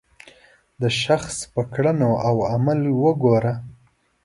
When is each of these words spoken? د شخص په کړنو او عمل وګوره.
د 0.81 0.83
شخص 1.03 1.35
په 1.53 1.61
کړنو 1.73 2.11
او 2.27 2.35
عمل 2.53 2.79
وګوره. 3.03 3.53